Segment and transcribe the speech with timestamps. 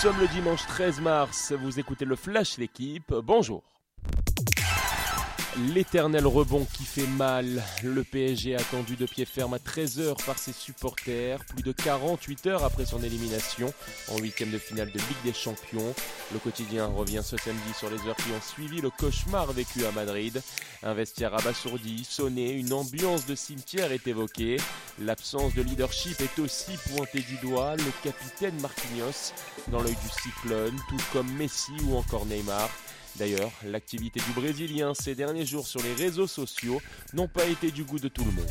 [0.00, 3.64] sommes le dimanche 13 mars, vous écoutez le Flash L'équipe, bonjour.
[5.66, 7.64] L'éternel rebond qui fait mal.
[7.82, 12.64] Le PSG attendu de pied ferme à 13h par ses supporters, plus de 48 heures
[12.64, 13.72] après son élimination
[14.12, 15.94] en huitième de finale de Ligue des Champions.
[16.32, 19.90] Le quotidien revient ce samedi sur les heures qui ont suivi le cauchemar vécu à
[19.90, 20.40] Madrid.
[20.84, 24.58] Un vestiaire abasourdi, sonné, une ambiance de cimetière est évoquée.
[25.00, 27.74] L'absence de leadership est aussi pointée du doigt.
[27.74, 29.32] Le capitaine Marquinhos
[29.72, 32.70] dans l'œil du cyclone, tout comme Messi ou encore Neymar.
[33.18, 36.80] D'ailleurs, l'activité du Brésilien ces derniers jours sur les réseaux sociaux
[37.14, 38.50] n'ont pas été du goût de tout le monde.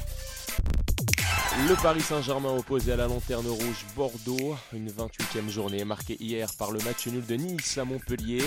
[1.70, 6.72] Le Paris Saint-Germain opposé à la lanterne rouge Bordeaux, une 28e journée marquée hier par
[6.72, 8.44] le match nul de Nice à Montpellier.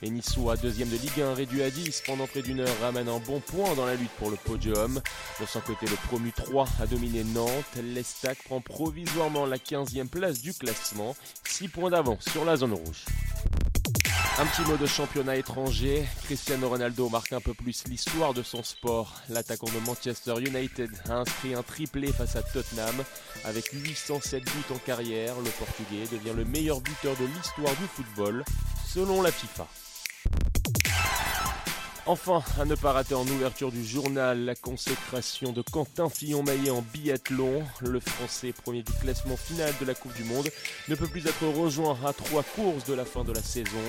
[0.00, 3.18] Les Niçois, deuxième de Ligue 1, réduit à 10 pendant près d'une heure, ramènent un
[3.18, 5.00] bon point dans la lutte pour le podium.
[5.40, 7.78] De son côté, le promu 3 a dominé Nantes.
[7.82, 13.04] L'Estac prend provisoirement la 15e place du classement, 6 points d'avance sur la zone rouge.
[14.36, 16.04] Un petit mot de championnat étranger.
[16.24, 19.14] Cristiano Ronaldo marque un peu plus l'histoire de son sport.
[19.28, 22.96] L'attaquant de Manchester United a inscrit un triplé face à Tottenham.
[23.44, 28.44] Avec 807 buts en carrière, le Portugais devient le meilleur buteur de l'histoire du football,
[28.92, 29.68] selon la FIFA.
[32.06, 36.82] Enfin, à ne pas rater en ouverture du journal, la consécration de Quentin Fillon-Maillet en
[36.82, 37.62] biathlon.
[37.80, 40.50] Le Français premier du classement final de la Coupe du Monde
[40.88, 43.80] ne peut plus être rejoint à trois courses de la fin de la saison.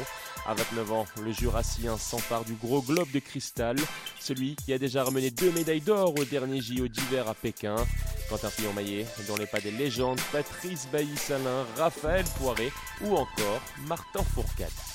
[0.48, 3.76] À 29 ans, le Jurassien s'empare du gros globe de cristal,
[4.22, 7.76] celui qui a déjà ramené deux médailles d'or au dernier JO d'hiver à Pékin.
[8.30, 12.72] Quentin Fillon-Maillet, dans les pas des légendes Patrice Bailly-Salin, Raphaël Poiré
[13.02, 14.95] ou encore Martin Fourcade.